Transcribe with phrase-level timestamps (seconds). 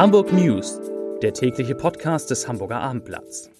[0.00, 0.80] Hamburg News,
[1.20, 3.50] der tägliche Podcast des Hamburger Abendblatts.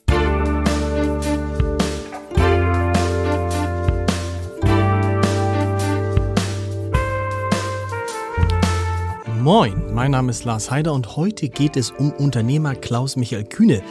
[9.43, 13.83] Moin, mein Name ist Lars Heider und heute geht es um Unternehmer Klaus Michael Kühne,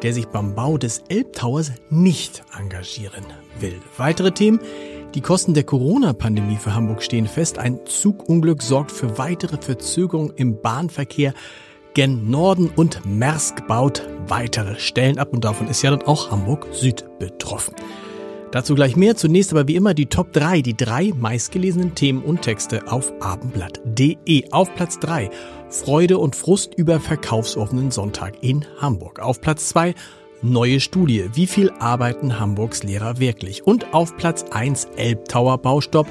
[0.00, 3.26] der sich beim Bau des Elbtowers nicht engagieren
[3.60, 3.82] will.
[3.98, 4.60] Weitere Themen
[5.14, 7.58] die Kosten der Corona-Pandemie für Hamburg stehen fest.
[7.58, 11.34] Ein Zugunglück sorgt für weitere Verzögerungen im Bahnverkehr
[11.98, 16.68] gen Norden und Maersk baut weitere Stellen ab und davon ist ja dann auch Hamburg
[16.70, 17.74] Süd betroffen.
[18.52, 19.16] Dazu gleich mehr.
[19.16, 24.52] Zunächst aber wie immer die Top 3, die drei meistgelesenen Themen und Texte auf abendblatt.de.
[24.52, 25.28] Auf Platz 3
[25.70, 29.18] Freude und Frust über verkaufsoffenen Sonntag in Hamburg.
[29.18, 29.96] Auf Platz 2
[30.40, 31.24] Neue Studie.
[31.34, 33.66] Wie viel arbeiten Hamburgs Lehrer wirklich?
[33.66, 36.06] Und auf Platz 1 Elbtower Baustopp.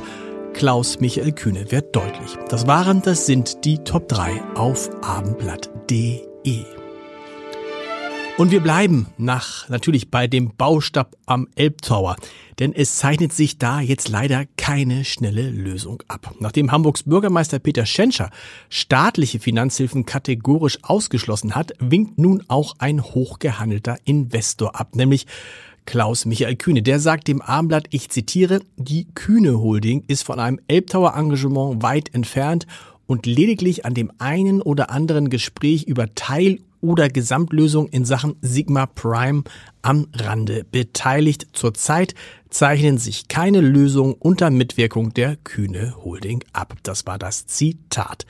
[0.58, 2.36] Klaus Michael Kühne wird deutlich.
[2.50, 6.66] Das waren, das sind die Top 3 auf abendblatt.de.
[8.40, 12.16] Und wir bleiben nach natürlich bei dem Baustab am Elbtower,
[12.58, 16.34] denn es zeichnet sich da jetzt leider keine schnelle Lösung ab.
[16.40, 18.32] Nachdem Hamburgs Bürgermeister Peter Schenscher
[18.70, 25.28] staatliche Finanzhilfen kategorisch ausgeschlossen hat, winkt nun auch ein hochgehandelter Investor ab, nämlich
[25.88, 26.84] Klaus Michael Kühne.
[26.84, 32.14] Der sagt dem Abendblatt, ich zitiere, die Kühne Holding ist von einem Elbtower Engagement weit
[32.14, 32.68] entfernt
[33.08, 38.86] und lediglich an dem einen oder anderen Gespräch über Teil- oder Gesamtlösung in Sachen Sigma
[38.86, 39.44] Prime
[39.82, 41.48] am Rande beteiligt.
[41.54, 42.16] Zurzeit
[42.50, 46.76] zeichnen sich keine Lösungen unter Mitwirkung der Kühne Holding ab.
[46.84, 48.26] Das war das Zitat.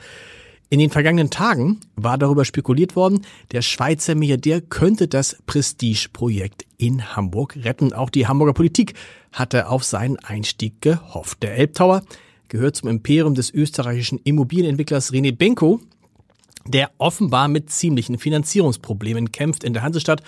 [0.70, 7.16] In den vergangenen Tagen war darüber spekuliert worden, der Schweizer Milliardär könnte das Prestige-Projekt in
[7.16, 7.94] Hamburg retten.
[7.94, 8.92] Auch die Hamburger Politik
[9.32, 11.42] hatte auf seinen Einstieg gehofft.
[11.42, 12.02] Der Elbtower
[12.48, 15.80] gehört zum Imperium des österreichischen Immobilienentwicklers René Benko,
[16.66, 19.64] der offenbar mit ziemlichen Finanzierungsproblemen kämpft.
[19.64, 20.22] In der Hansestadt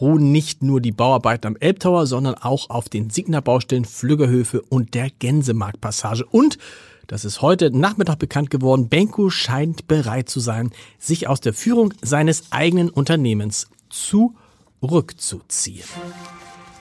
[0.00, 5.10] ruhen nicht nur die Bauarbeiten am Elbtower, sondern auch auf den Signa-Baustellen Flüggerhöfe und der
[5.10, 6.24] Gänsemarktpassage.
[6.24, 6.56] Und,
[7.12, 11.92] das ist heute Nachmittag bekannt geworden, Benko scheint bereit zu sein, sich aus der Führung
[12.00, 15.84] seines eigenen Unternehmens zurückzuziehen.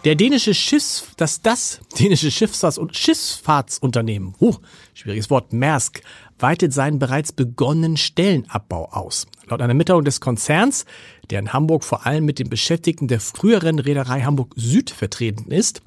[0.06, 4.56] Der dänische Schiffs, das das dänische Schifffahrts- und Schifffahrtsunternehmen, huh,
[4.94, 6.02] schwieriges Wort, Maersk,
[6.40, 9.28] weitet seinen bereits begonnenen Stellenabbau aus.
[9.48, 10.86] Laut einer Mitteilung des Konzerns,
[11.30, 15.82] der in Hamburg vor allem mit den Beschäftigten der früheren Reederei Hamburg Süd vertreten ist,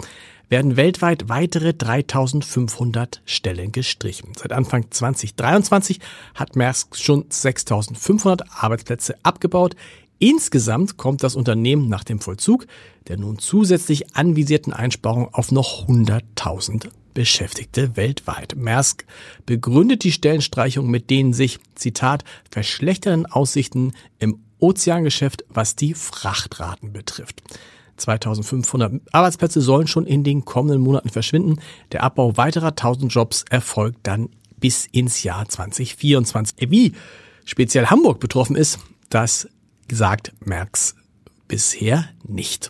[0.49, 4.33] werden weltweit weitere 3500 Stellen gestrichen.
[4.37, 5.99] Seit Anfang 2023
[6.33, 9.75] hat Maersk schon 6500 Arbeitsplätze abgebaut.
[10.17, 12.67] Insgesamt kommt das Unternehmen nach dem Vollzug
[13.07, 18.55] der nun zusätzlich anvisierten Einsparung auf noch 100.000 Beschäftigte weltweit.
[18.57, 19.05] Maersk
[19.45, 27.41] begründet die Stellenstreichung mit denen sich, Zitat, verschlechternden Aussichten im Ozeangeschäft, was die Frachtraten betrifft.
[27.97, 31.59] 2500 Arbeitsplätze sollen schon in den kommenden Monaten verschwinden.
[31.91, 34.29] Der Abbau weiterer 1000 Jobs erfolgt dann
[34.59, 36.55] bis ins Jahr 2024.
[36.69, 36.93] Wie
[37.45, 38.79] speziell Hamburg betroffen ist,
[39.09, 39.47] das
[39.91, 40.95] sagt Merks
[41.47, 42.69] bisher nicht.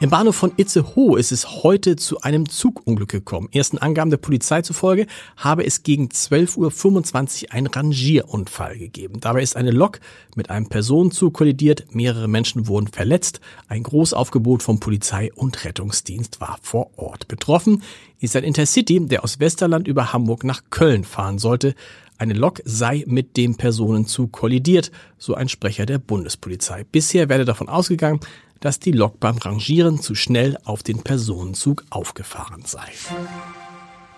[0.00, 3.48] Im Bahnhof von Itzehoe ist es heute zu einem Zugunglück gekommen.
[3.50, 9.18] Ersten Angaben der Polizei zufolge habe es gegen 12.25 Uhr einen Rangierunfall gegeben.
[9.18, 9.98] Dabei ist eine Lok
[10.36, 16.60] mit einem Personenzug kollidiert, mehrere Menschen wurden verletzt, ein Großaufgebot vom Polizei- und Rettungsdienst war
[16.62, 17.26] vor Ort.
[17.26, 17.82] Betroffen
[18.20, 21.74] ist ein Intercity, der aus Westerland über Hamburg nach Köln fahren sollte.
[22.18, 26.84] Eine Lok sei mit dem Personenzug kollidiert, so ein Sprecher der Bundespolizei.
[26.84, 28.18] Bisher werde davon ausgegangen,
[28.60, 32.88] dass die Lok beim Rangieren zu schnell auf den Personenzug aufgefahren sei.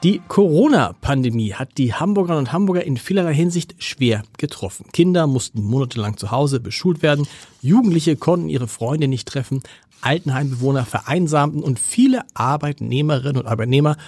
[0.02, 4.86] Die Corona-Pandemie hat die Hamburgerinnen und Hamburger in vielerlei Hinsicht schwer getroffen.
[4.92, 7.28] Kinder mussten monatelang zu Hause beschult werden,
[7.60, 9.62] Jugendliche konnten ihre Freunde nicht treffen,
[10.00, 13.98] Altenheimbewohner vereinsamten und viele Arbeitnehmerinnen und Arbeitnehmer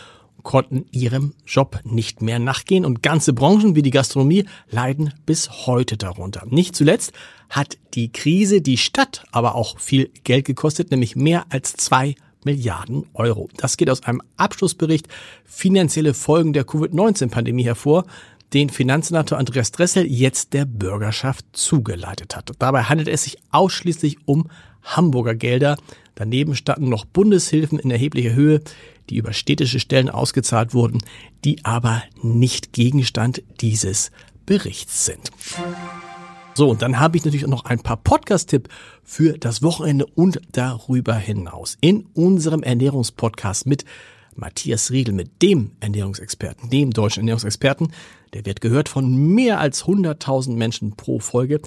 [0.42, 5.96] konnten ihrem Job nicht mehr nachgehen und ganze Branchen wie die Gastronomie leiden bis heute
[5.96, 6.46] darunter.
[6.48, 7.12] Nicht zuletzt
[7.48, 12.14] hat die Krise die Stadt aber auch viel Geld gekostet, nämlich mehr als zwei
[12.44, 13.48] Milliarden Euro.
[13.56, 15.06] Das geht aus einem Abschlussbericht
[15.44, 18.04] finanzielle Folgen der Covid-19-Pandemie hervor,
[18.52, 22.50] den Finanzsenator Andreas Dressel jetzt der Bürgerschaft zugeleitet hat.
[22.58, 24.48] Dabei handelt es sich ausschließlich um
[24.82, 25.76] Hamburger Gelder.
[26.14, 28.60] Daneben standen noch Bundeshilfen in erheblicher Höhe,
[29.10, 30.98] die über städtische Stellen ausgezahlt wurden,
[31.44, 34.10] die aber nicht Gegenstand dieses
[34.46, 35.30] Berichts sind.
[36.54, 38.68] So, und dann habe ich natürlich auch noch ein paar Podcast-Tipp
[39.02, 41.78] für das Wochenende und darüber hinaus.
[41.80, 43.84] In unserem Ernährungspodcast mit
[44.34, 47.92] Matthias Riegel, mit dem Ernährungsexperten, dem deutschen Ernährungsexperten,
[48.34, 51.60] der wird gehört von mehr als 100.000 Menschen pro Folge.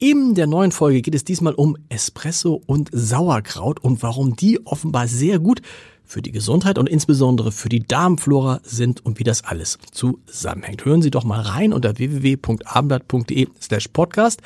[0.00, 5.08] In der neuen Folge geht es diesmal um Espresso und Sauerkraut und warum die offenbar
[5.08, 5.60] sehr gut
[6.04, 10.84] für die Gesundheit und insbesondere für die Darmflora sind und wie das alles zusammenhängt.
[10.84, 14.40] Hören Sie doch mal rein unter www.abendblatt.de slash podcast.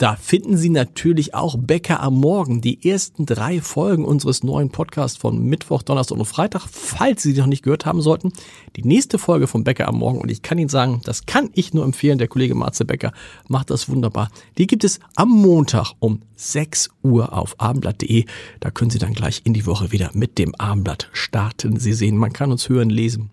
[0.00, 5.18] Da finden Sie natürlich auch Bäcker am Morgen, die ersten drei Folgen unseres neuen Podcasts
[5.18, 8.32] von Mittwoch, Donnerstag und Freitag, falls Sie die noch nicht gehört haben sollten.
[8.76, 11.74] Die nächste Folge von Bäcker am Morgen, und ich kann Ihnen sagen, das kann ich
[11.74, 13.12] nur empfehlen, der Kollege Marze Becker
[13.46, 14.30] macht das wunderbar.
[14.56, 18.24] Die gibt es am Montag um 6 Uhr auf abendblatt.de.
[18.60, 21.78] Da können Sie dann gleich in die Woche wieder mit dem Abendblatt starten.
[21.78, 23.28] Sie sehen, man kann uns hören, lesen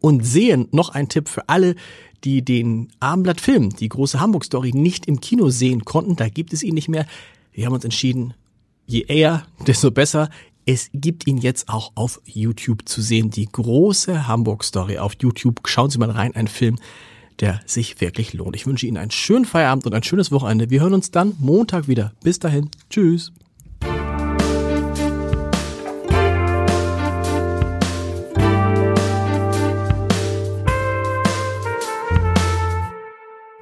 [0.00, 0.68] und sehen.
[0.72, 1.74] Noch ein Tipp für alle,
[2.24, 6.16] die den Abendblatt-Film, die große Hamburg-Story, nicht im Kino sehen konnten.
[6.16, 7.06] Da gibt es ihn nicht mehr.
[7.52, 8.34] Wir haben uns entschieden,
[8.86, 10.30] je eher, desto besser.
[10.66, 13.30] Es gibt ihn jetzt auch auf YouTube zu sehen.
[13.30, 15.60] Die große Hamburg-Story auf YouTube.
[15.66, 16.78] Schauen Sie mal rein, ein Film,
[17.40, 18.56] der sich wirklich lohnt.
[18.56, 20.70] Ich wünsche Ihnen einen schönen Feierabend und ein schönes Wochenende.
[20.70, 22.12] Wir hören uns dann Montag wieder.
[22.22, 22.70] Bis dahin.
[22.90, 23.32] Tschüss.